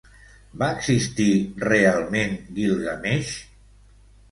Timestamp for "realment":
1.65-2.35